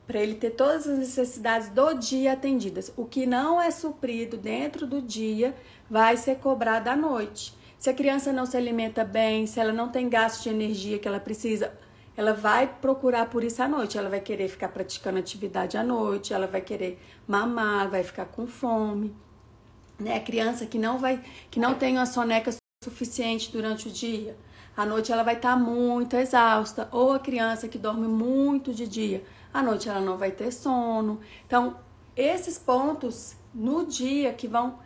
para 0.09 0.21
ele 0.21 0.37
ter 0.37 0.53
todas 0.53 0.88
as 0.88 0.99
necessidades 0.99 1.69
do 1.69 1.93
dia 1.93 2.33
atendidas. 2.33 2.91
O 2.97 3.05
que 3.05 3.27
não 3.27 3.61
é 3.61 3.71
suprido 3.71 4.38
dentro 4.38 4.87
do 4.87 5.03
dia 5.03 5.55
vai 5.88 6.17
ser 6.17 6.37
cobrado 6.37 6.88
à 6.88 6.97
noite. 6.97 7.55
Se 7.79 7.91
a 7.91 7.95
criança 7.95 8.33
não 8.33 8.47
se 8.47 8.57
alimenta 8.57 9.05
bem, 9.05 9.47
se 9.47 9.61
ela 9.61 9.71
não 9.71 9.91
tem 9.91 10.09
gasto 10.09 10.45
de 10.45 10.49
energia 10.49 10.99
que 10.99 11.07
ela 11.07 11.21
precisa, 11.21 11.71
ela 12.17 12.33
vai 12.33 12.67
procurar 12.67 13.27
por 13.27 13.45
isso 13.45 13.62
à 13.62 13.69
noite. 13.69 13.99
Ela 13.99 14.09
vai 14.09 14.21
querer 14.21 14.49
ficar 14.49 14.69
praticando 14.69 15.19
atividade 15.19 15.77
à 15.77 15.85
noite, 15.85 16.33
ela 16.33 16.47
vai 16.47 16.62
querer 16.62 16.99
mamar, 17.27 17.91
vai 17.91 18.03
ficar 18.03 18.25
com 18.25 18.47
fome. 18.47 19.15
Né? 20.00 20.17
A 20.17 20.21
criança 20.21 20.65
que 20.65 20.79
não 20.79 20.97
vai, 20.97 21.23
que 21.50 21.61
não 21.61 21.75
tem 21.75 21.99
uma 21.99 22.07
soneca 22.07 22.50
suficiente 22.83 23.53
durante 23.53 23.88
o 23.88 23.91
dia, 23.91 24.35
à 24.75 24.87
noite 24.87 25.12
ela 25.12 25.23
vai 25.23 25.35
estar 25.35 25.53
tá 25.53 25.57
muito 25.57 26.17
exausta. 26.17 26.88
Ou 26.93 27.12
a 27.12 27.19
criança 27.19 27.69
que 27.69 27.77
dorme 27.77 28.09
muito 28.09 28.73
de 28.73 28.88
dia, 28.88 29.23
à 29.52 29.62
noite 29.62 29.88
ela 29.88 30.00
não 30.00 30.17
vai 30.17 30.31
ter 30.31 30.52
sono. 30.52 31.21
Então, 31.47 31.76
esses 32.17 32.59
pontos 32.59 33.37
no 33.55 33.87
dia 33.87 34.33
que 34.33 34.47
vão 34.47 34.78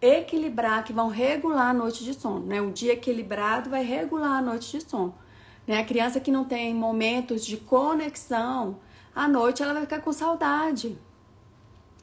equilibrar, 0.00 0.84
que 0.84 0.92
vão 0.92 1.08
regular 1.08 1.70
a 1.70 1.74
noite 1.74 2.04
de 2.04 2.12
sono, 2.14 2.44
né? 2.44 2.60
O 2.60 2.70
dia 2.70 2.92
equilibrado 2.92 3.70
vai 3.70 3.82
regular 3.82 4.38
a 4.38 4.42
noite 4.42 4.78
de 4.78 4.88
sono. 4.88 5.14
Né? 5.66 5.78
A 5.78 5.84
criança 5.84 6.20
que 6.20 6.30
não 6.30 6.44
tem 6.44 6.74
momentos 6.74 7.44
de 7.44 7.56
conexão, 7.56 8.78
à 9.14 9.26
noite 9.26 9.62
ela 9.62 9.72
vai 9.72 9.82
ficar 9.82 10.00
com 10.00 10.12
saudade. 10.12 10.98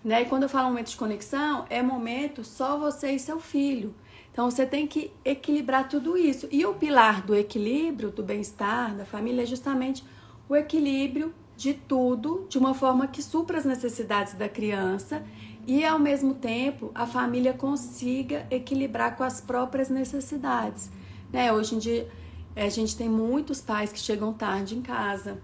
Né? 0.03 0.23
E 0.23 0.25
quando 0.25 0.43
eu 0.43 0.49
falo 0.49 0.69
momento 0.69 0.89
de 0.89 0.97
conexão, 0.97 1.65
é 1.69 1.81
momento 1.81 2.43
só 2.43 2.77
você 2.77 3.11
e 3.11 3.19
seu 3.19 3.39
filho. 3.39 3.93
Então 4.31 4.49
você 4.49 4.65
tem 4.65 4.87
que 4.87 5.11
equilibrar 5.23 5.87
tudo 5.87 6.17
isso. 6.17 6.47
E 6.51 6.65
o 6.65 6.73
pilar 6.73 7.21
do 7.21 7.35
equilíbrio, 7.35 8.09
do 8.09 8.23
bem-estar, 8.23 8.95
da 8.95 9.05
família 9.05 9.43
é 9.43 9.45
justamente 9.45 10.03
o 10.49 10.55
equilíbrio 10.55 11.33
de 11.61 11.75
tudo 11.75 12.47
de 12.49 12.57
uma 12.57 12.73
forma 12.73 13.05
que 13.05 13.21
supra 13.21 13.55
as 13.55 13.65
necessidades 13.65 14.33
da 14.33 14.49
criança 14.49 15.23
e 15.67 15.85
ao 15.85 15.99
mesmo 15.99 16.33
tempo 16.33 16.89
a 16.95 17.05
família 17.05 17.53
consiga 17.53 18.47
equilibrar 18.49 19.15
com 19.15 19.23
as 19.23 19.39
próprias 19.39 19.87
necessidades. 19.87 20.89
Né? 21.31 21.53
Hoje 21.53 21.75
em 21.75 21.77
dia 21.77 22.09
a 22.55 22.67
gente 22.67 22.97
tem 22.97 23.07
muitos 23.07 23.61
pais 23.61 23.91
que 23.91 23.99
chegam 23.99 24.33
tarde 24.33 24.75
em 24.75 24.81
casa, 24.81 25.39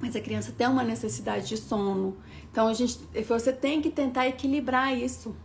mas 0.00 0.16
a 0.16 0.20
criança 0.20 0.50
tem 0.50 0.66
uma 0.66 0.82
necessidade 0.82 1.46
de 1.46 1.56
sono. 1.56 2.16
Então 2.50 2.66
a 2.66 2.74
gente, 2.74 2.98
você 3.28 3.52
tem 3.52 3.80
que 3.80 3.88
tentar 3.88 4.26
equilibrar 4.26 4.98
isso. 4.98 5.36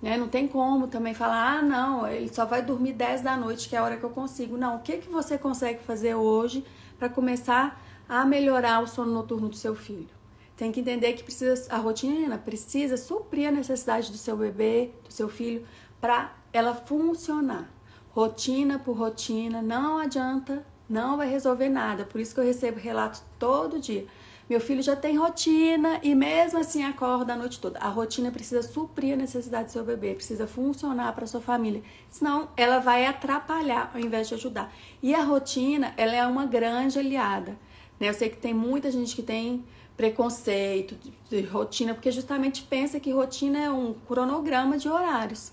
Né? 0.00 0.16
Não 0.16 0.28
tem 0.28 0.46
como 0.46 0.86
também 0.86 1.14
falar, 1.14 1.58
ah, 1.58 1.62
não, 1.62 2.06
ele 2.06 2.32
só 2.32 2.44
vai 2.44 2.62
dormir 2.62 2.92
10 2.92 3.22
da 3.22 3.36
noite, 3.36 3.68
que 3.68 3.74
é 3.74 3.80
a 3.80 3.82
hora 3.82 3.96
que 3.96 4.04
eu 4.04 4.10
consigo. 4.10 4.56
Não, 4.56 4.76
o 4.76 4.78
que, 4.78 4.98
que 4.98 5.10
você 5.10 5.36
consegue 5.36 5.82
fazer 5.82 6.14
hoje 6.14 6.64
para 6.96 7.08
começar 7.08 7.82
a 8.12 8.26
melhorar 8.26 8.82
o 8.82 8.86
sono 8.86 9.10
noturno 9.10 9.48
do 9.48 9.56
seu 9.56 9.74
filho. 9.74 10.10
Tem 10.54 10.70
que 10.70 10.80
entender 10.80 11.14
que 11.14 11.24
precisa 11.24 11.74
a 11.74 11.78
rotina 11.78 12.36
precisa 12.36 12.98
suprir 12.98 13.48
a 13.48 13.50
necessidade 13.50 14.12
do 14.12 14.18
seu 14.18 14.36
bebê, 14.36 14.90
do 15.02 15.10
seu 15.10 15.30
filho, 15.30 15.66
para 15.98 16.30
ela 16.52 16.74
funcionar. 16.74 17.70
Rotina 18.10 18.78
por 18.78 18.98
rotina 18.98 19.62
não 19.62 19.96
adianta, 19.96 20.62
não 20.86 21.16
vai 21.16 21.26
resolver 21.26 21.70
nada. 21.70 22.04
Por 22.04 22.20
isso 22.20 22.34
que 22.34 22.40
eu 22.40 22.44
recebo 22.44 22.78
relatos 22.78 23.22
todo 23.38 23.80
dia. 23.80 24.06
Meu 24.46 24.60
filho 24.60 24.82
já 24.82 24.94
tem 24.94 25.16
rotina 25.16 25.98
e 26.02 26.14
mesmo 26.14 26.58
assim 26.58 26.84
acorda 26.84 27.32
a 27.32 27.36
noite 27.36 27.58
toda. 27.58 27.78
A 27.78 27.88
rotina 27.88 28.30
precisa 28.30 28.60
suprir 28.62 29.14
a 29.14 29.16
necessidade 29.16 29.68
do 29.68 29.72
seu 29.72 29.84
bebê, 29.84 30.12
precisa 30.12 30.46
funcionar 30.46 31.14
para 31.14 31.26
sua 31.26 31.40
família. 31.40 31.82
Senão 32.10 32.50
ela 32.58 32.78
vai 32.78 33.06
atrapalhar 33.06 33.90
ao 33.94 33.98
invés 33.98 34.28
de 34.28 34.34
ajudar. 34.34 34.70
E 35.02 35.14
a 35.14 35.22
rotina, 35.22 35.94
ela 35.96 36.14
é 36.14 36.26
uma 36.26 36.44
grande 36.44 36.98
aliada. 36.98 37.56
Né? 38.02 38.08
Eu 38.08 38.14
sei 38.14 38.28
que 38.28 38.36
tem 38.36 38.52
muita 38.52 38.90
gente 38.90 39.14
que 39.14 39.22
tem 39.22 39.64
preconceito 39.96 40.96
de, 41.30 41.40
rotina, 41.42 41.94
porque 41.94 42.10
justamente 42.10 42.64
pensa 42.64 42.98
que 42.98 43.12
rotina 43.12 43.60
é 43.60 43.70
um 43.70 43.94
cronograma 43.94 44.76
de 44.76 44.88
horários. 44.88 45.52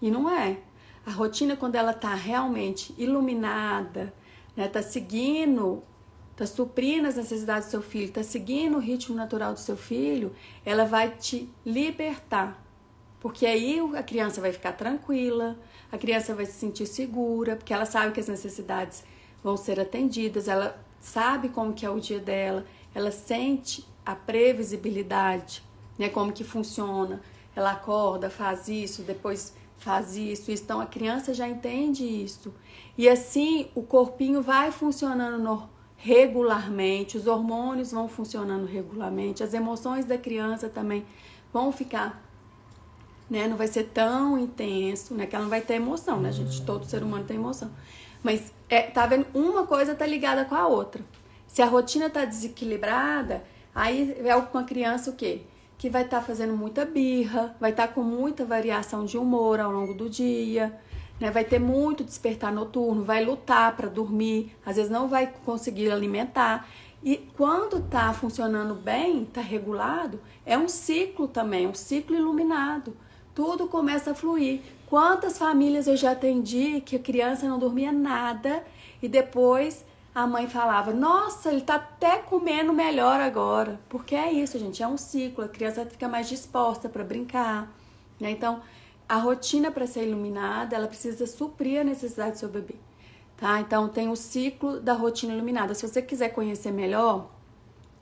E 0.00 0.08
não 0.08 0.30
é. 0.30 0.58
A 1.04 1.10
rotina, 1.10 1.56
quando 1.56 1.74
ela 1.74 1.90
está 1.90 2.14
realmente 2.14 2.94
iluminada, 2.96 4.14
né, 4.56 4.68
tá 4.68 4.80
seguindo, 4.80 5.82
tá 6.36 6.46
suprindo 6.46 7.08
as 7.08 7.16
necessidades 7.16 7.66
do 7.66 7.70
seu 7.72 7.82
filho, 7.82 8.12
tá 8.12 8.22
seguindo 8.22 8.76
o 8.76 8.80
ritmo 8.80 9.16
natural 9.16 9.52
do 9.52 9.58
seu 9.58 9.76
filho, 9.76 10.32
ela 10.64 10.84
vai 10.84 11.10
te 11.10 11.50
libertar. 11.66 12.64
Porque 13.18 13.44
aí 13.44 13.80
a 13.96 14.04
criança 14.04 14.40
vai 14.40 14.52
ficar 14.52 14.72
tranquila, 14.74 15.58
a 15.90 15.98
criança 15.98 16.32
vai 16.32 16.46
se 16.46 16.52
sentir 16.52 16.86
segura, 16.86 17.56
porque 17.56 17.74
ela 17.74 17.86
sabe 17.86 18.12
que 18.12 18.20
as 18.20 18.28
necessidades 18.28 19.02
vão 19.42 19.56
ser 19.56 19.80
atendidas, 19.80 20.46
ela 20.46 20.80
sabe 21.02 21.48
como 21.48 21.74
que 21.74 21.84
é 21.84 21.90
o 21.90 22.00
dia 22.00 22.20
dela, 22.20 22.64
ela 22.94 23.10
sente 23.10 23.86
a 24.06 24.14
previsibilidade, 24.14 25.62
né, 25.98 26.08
como 26.08 26.32
que 26.32 26.44
funciona. 26.44 27.20
Ela 27.54 27.72
acorda, 27.72 28.30
faz 28.30 28.68
isso, 28.68 29.02
depois 29.02 29.54
faz 29.76 30.16
isso, 30.16 30.50
então 30.50 30.80
a 30.80 30.86
criança 30.86 31.34
já 31.34 31.46
entende 31.46 32.04
isso. 32.04 32.54
E 32.96 33.08
assim 33.08 33.68
o 33.74 33.82
corpinho 33.82 34.40
vai 34.40 34.70
funcionando 34.70 35.68
regularmente, 35.96 37.16
os 37.16 37.26
hormônios 37.26 37.92
vão 37.92 38.08
funcionando 38.08 38.64
regularmente, 38.64 39.42
as 39.42 39.54
emoções 39.54 40.04
da 40.04 40.16
criança 40.16 40.68
também 40.68 41.04
vão 41.52 41.70
ficar, 41.72 42.22
né? 43.28 43.46
Não 43.48 43.56
vai 43.56 43.66
ser 43.66 43.84
tão 43.84 44.38
intenso, 44.38 45.14
né? 45.14 45.26
Que 45.26 45.34
ela 45.34 45.44
não 45.44 45.50
vai 45.50 45.60
ter 45.60 45.74
emoção, 45.74 46.20
né, 46.20 46.32
gente? 46.32 46.62
Todo 46.62 46.84
ser 46.86 47.02
humano 47.02 47.24
tem 47.24 47.36
emoção. 47.36 47.70
Mas 48.22 48.52
é, 48.72 48.80
tá 48.80 49.04
vendo? 49.04 49.26
Uma 49.34 49.66
coisa 49.66 49.94
tá 49.94 50.06
ligada 50.06 50.46
com 50.46 50.54
a 50.54 50.66
outra. 50.66 51.04
Se 51.46 51.60
a 51.60 51.66
rotina 51.66 52.08
tá 52.08 52.24
desequilibrada, 52.24 53.44
aí 53.74 54.16
é 54.24 54.34
uma 54.34 54.64
criança 54.64 55.10
o 55.10 55.12
quê? 55.14 55.42
Que 55.76 55.90
vai 55.90 56.04
estar 56.04 56.20
tá 56.20 56.22
fazendo 56.24 56.56
muita 56.56 56.86
birra, 56.86 57.54
vai 57.60 57.72
estar 57.72 57.88
tá 57.88 57.92
com 57.92 58.02
muita 58.02 58.46
variação 58.46 59.04
de 59.04 59.18
humor 59.18 59.60
ao 59.60 59.70
longo 59.70 59.92
do 59.92 60.08
dia, 60.08 60.80
né? 61.20 61.30
Vai 61.30 61.44
ter 61.44 61.58
muito 61.58 62.02
despertar 62.02 62.50
noturno, 62.50 63.04
vai 63.04 63.22
lutar 63.22 63.76
para 63.76 63.90
dormir, 63.90 64.56
às 64.64 64.76
vezes 64.76 64.90
não 64.90 65.06
vai 65.06 65.30
conseguir 65.44 65.90
alimentar. 65.90 66.66
E 67.04 67.18
quando 67.36 67.78
tá 67.90 68.14
funcionando 68.14 68.74
bem, 68.74 69.26
tá 69.26 69.42
regulado, 69.42 70.18
é 70.46 70.56
um 70.56 70.66
ciclo 70.66 71.28
também, 71.28 71.66
um 71.66 71.74
ciclo 71.74 72.16
iluminado. 72.16 72.96
Tudo 73.34 73.66
começa 73.66 74.10
a 74.12 74.14
fluir. 74.14 74.60
Quantas 74.86 75.38
famílias 75.38 75.86
eu 75.86 75.96
já 75.96 76.12
atendi 76.12 76.80
que 76.80 76.96
a 76.96 76.98
criança 76.98 77.48
não 77.48 77.58
dormia 77.58 77.90
nada 77.90 78.64
e 79.02 79.08
depois 79.08 79.84
a 80.14 80.26
mãe 80.26 80.48
falava: 80.48 80.92
Nossa, 80.92 81.50
ele 81.50 81.62
tá 81.62 81.76
até 81.76 82.18
comendo 82.18 82.72
melhor 82.72 83.20
agora. 83.20 83.80
Porque 83.88 84.14
é 84.14 84.30
isso, 84.30 84.58
gente, 84.58 84.82
é 84.82 84.86
um 84.86 84.98
ciclo. 84.98 85.44
A 85.44 85.48
criança 85.48 85.86
fica 85.86 86.08
mais 86.08 86.28
disposta 86.28 86.88
para 86.88 87.02
brincar. 87.02 87.72
Né? 88.20 88.30
Então, 88.30 88.60
a 89.08 89.16
rotina 89.16 89.70
para 89.70 89.86
ser 89.86 90.06
iluminada, 90.06 90.76
ela 90.76 90.86
precisa 90.86 91.26
suprir 91.26 91.80
a 91.80 91.84
necessidade 91.84 92.32
do 92.32 92.38
seu 92.38 92.48
bebê 92.48 92.74
tá? 93.42 93.60
Então 93.60 93.88
tem 93.88 94.08
o 94.08 94.14
ciclo 94.14 94.78
da 94.78 94.92
rotina 94.92 95.34
iluminada. 95.34 95.74
Se 95.74 95.86
você 95.86 96.00
quiser 96.00 96.28
conhecer 96.28 96.70
melhor, 96.70 97.28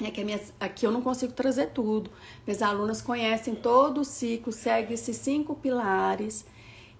é 0.06 0.10
que 0.10 0.24
aqui 0.58 0.86
eu 0.86 0.90
não 0.90 1.02
consigo 1.02 1.32
trazer 1.32 1.70
tudo. 1.70 2.10
Minhas 2.46 2.62
alunas 2.62 3.02
conhecem 3.02 3.54
todo 3.54 4.00
o 4.00 4.04
ciclo, 4.04 4.52
segue 4.52 4.94
esses 4.94 5.16
cinco 5.16 5.54
pilares 5.54 6.46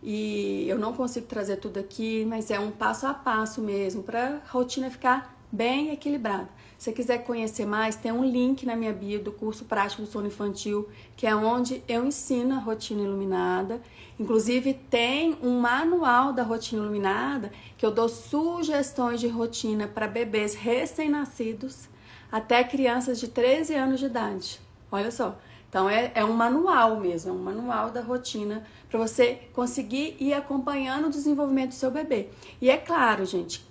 e 0.03 0.67
eu 0.69 0.79
não 0.79 0.93
consigo 0.93 1.27
trazer 1.27 1.57
tudo 1.57 1.79
aqui, 1.79 2.25
mas 2.27 2.51
é 2.51 2.59
um 2.59 2.71
passo 2.71 3.07
a 3.07 3.15
passo 3.15 3.61
mesmo 3.61 4.03
para 4.03 4.37
a 4.37 4.51
rotina 4.51 4.91
ficar 4.91 5.39
bem 5.53 5.91
equilibrada. 5.91 6.49
Se 6.79 6.93
quiser 6.93 7.19
conhecer 7.25 7.67
mais, 7.67 7.97
tem 7.97 8.11
um 8.11 8.25
link 8.25 8.65
na 8.65 8.75
minha 8.75 8.93
bio 8.93 9.23
do 9.23 9.31
curso 9.31 9.67
prático 9.67 10.01
do 10.01 10.09
sono 10.09 10.29
infantil, 10.29 10.89
que 11.15 11.27
é 11.27 11.37
onde 11.37 11.83
eu 11.87 12.07
ensino 12.07 12.55
a 12.55 12.59
rotina 12.59 13.03
iluminada. 13.03 13.83
Inclusive 14.19 14.73
tem 14.89 15.37
um 15.43 15.61
manual 15.61 16.33
da 16.33 16.43
rotina 16.43 16.83
iluminada 16.83 17.53
que 17.77 17.85
eu 17.85 17.91
dou 17.91 18.09
sugestões 18.09 19.21
de 19.21 19.29
rotina 19.29 19.87
para 19.87 20.09
bebês 20.09 20.55
recém-nascidos 20.55 21.90
até 22.31 22.63
crianças 22.65 23.19
de 23.19 23.29
13 23.29 23.75
anos 23.75 24.01
de 24.01 24.07
idade. 24.07 24.61
Olha 24.91 25.11
só. 25.11 25.39
Então 25.69 25.89
é, 25.89 26.11
é 26.17 26.25
um 26.25 26.33
manual 26.33 26.99
mesmo, 26.99 27.31
é 27.31 27.33
um 27.33 27.39
manual 27.39 27.91
da 27.91 28.01
rotina 28.01 28.65
para 28.89 28.99
você 28.99 29.49
conseguir 29.53 30.17
ir 30.19 30.35
acompanhando 30.35 31.07
o 31.07 31.11
desenvolvimento 31.11 31.69
do 31.69 31.75
seu 31.75 31.93
bebê. 31.93 32.29
E 32.61 32.69
é 32.69 32.77
claro, 32.77 33.25
gente, 33.25 33.65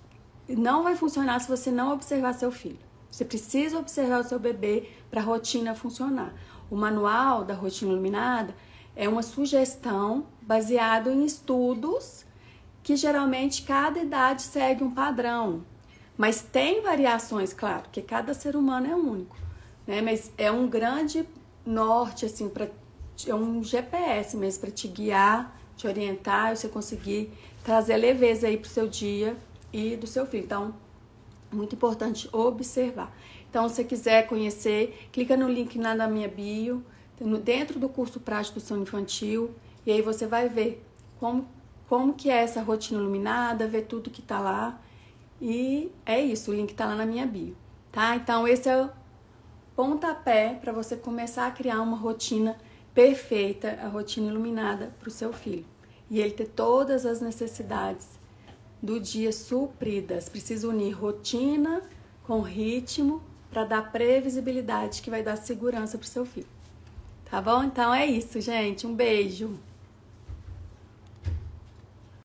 não 0.47 0.81
vai 0.81 0.95
funcionar 0.95 1.39
se 1.41 1.49
você 1.49 1.69
não 1.69 1.91
observar 1.93 2.33
seu 2.33 2.51
filho. 2.51 2.79
Você 3.11 3.25
precisa 3.25 3.77
observar 3.77 4.21
o 4.21 4.23
seu 4.23 4.39
bebê 4.39 4.89
para 5.11 5.19
a 5.19 5.23
rotina 5.23 5.75
funcionar. 5.75 6.33
O 6.71 6.75
manual 6.75 7.43
da 7.43 7.53
rotina 7.53 7.91
iluminada 7.91 8.55
é 8.95 9.09
uma 9.09 9.21
sugestão 9.21 10.27
baseado 10.41 11.09
em 11.09 11.25
estudos 11.25 12.25
que 12.81 12.95
geralmente 12.95 13.63
cada 13.63 13.99
idade 13.99 14.41
segue 14.41 14.83
um 14.83 14.91
padrão. 14.91 15.63
Mas 16.19 16.41
tem 16.41 16.81
variações, 16.81 17.53
claro, 17.53 17.83
porque 17.83 18.01
cada 18.01 18.33
ser 18.33 18.57
humano 18.57 18.87
é 18.87 18.93
único, 18.93 19.37
né? 19.87 20.01
Mas 20.01 20.33
é 20.37 20.51
um 20.51 20.67
grande 20.67 21.25
norte 21.65 22.25
assim 22.25 22.49
para 22.49 22.67
é 23.25 23.33
um 23.33 23.63
GPS 23.63 24.35
mesmo 24.35 24.59
para 24.59 24.69
te 24.69 24.89
guiar, 24.89 25.57
te 25.77 25.87
orientar 25.87 26.51
e 26.51 26.57
você 26.57 26.67
conseguir 26.67 27.31
trazer 27.63 27.95
leveza 27.95 28.47
aí 28.47 28.57
pro 28.57 28.69
seu 28.69 28.85
dia 28.85 29.37
e 29.71 29.95
do 29.95 30.05
seu 30.05 30.25
filho. 30.25 30.43
Então, 30.43 30.75
muito 31.49 31.75
importante 31.75 32.27
observar. 32.33 33.15
Então, 33.49 33.69
se 33.69 33.75
você 33.75 33.83
quiser 33.85 34.27
conhecer, 34.27 35.07
clica 35.13 35.37
no 35.37 35.47
link 35.47 35.79
lá 35.79 35.95
na 35.95 36.09
minha 36.09 36.27
bio, 36.27 36.83
dentro 37.45 37.79
do 37.79 37.87
curso 37.87 38.19
prático 38.19 38.59
do 38.59 38.65
sono 38.65 38.81
infantil, 38.81 39.51
e 39.85 39.91
aí 39.91 40.01
você 40.01 40.27
vai 40.27 40.49
ver 40.49 40.85
como, 41.17 41.47
como 41.87 42.13
que 42.13 42.29
é 42.29 42.43
essa 42.43 42.61
rotina 42.61 42.99
iluminada, 42.99 43.67
ver 43.67 43.83
tudo 43.83 44.09
que 44.09 44.21
tá 44.21 44.41
lá. 44.41 44.81
E 45.41 45.91
é 46.05 46.19
isso, 46.19 46.51
o 46.51 46.53
link 46.53 46.73
tá 46.73 46.85
lá 46.85 46.95
na 46.95 47.05
minha 47.05 47.25
bio, 47.25 47.55
tá? 47.91 48.15
Então, 48.15 48.47
esse 48.47 48.67
é 48.67 48.81
o 48.81 48.89
pontapé 49.75 50.57
para 50.61 50.73
você 50.73 50.97
começar 50.97 51.47
a 51.47 51.51
criar 51.51 51.81
uma 51.81 51.95
rotina 51.95 52.57
perfeita, 52.93 53.79
a 53.81 53.87
rotina 53.87 54.27
iluminada 54.27 54.93
para 54.99 55.07
o 55.07 55.11
seu 55.11 55.31
filho. 55.31 55.65
E 56.09 56.19
ele 56.19 56.31
ter 56.31 56.47
todas 56.47 57.05
as 57.05 57.21
necessidades 57.21 58.19
do 58.81 58.99
dia 58.99 59.31
supridas. 59.31 60.27
Precisa 60.27 60.67
unir 60.67 60.91
rotina 60.91 61.81
com 62.23 62.41
ritmo 62.41 63.21
para 63.49 63.63
dar 63.63 63.91
previsibilidade 63.91 65.01
que 65.01 65.09
vai 65.09 65.23
dar 65.23 65.35
segurança 65.35 65.97
para 65.97 66.05
o 66.05 66.09
seu 66.09 66.25
filho. 66.25 66.47
Tá 67.29 67.41
bom? 67.41 67.63
Então 67.63 67.93
é 67.93 68.05
isso, 68.05 68.41
gente. 68.41 68.85
Um 68.85 68.93
beijo. 68.93 69.57